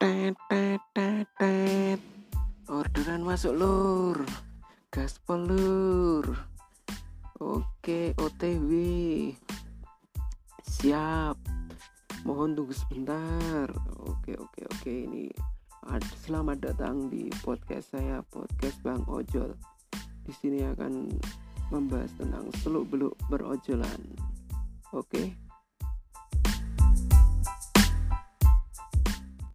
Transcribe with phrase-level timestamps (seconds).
[0.00, 2.00] tet tet tet tet
[2.72, 4.16] orderan masuk lur.
[4.88, 6.24] Gas pelur,
[7.36, 8.72] oke OTW
[10.64, 11.36] siap.
[12.24, 13.68] Mohon tunggu sebentar.
[14.08, 14.88] Oke oke oke.
[14.88, 15.28] Ini
[16.24, 19.52] selamat datang di podcast saya podcast Bang Ojol.
[20.24, 21.12] Di sini akan
[21.68, 24.00] membahas tentang seluk beluk berojolan.
[24.96, 25.49] Oke?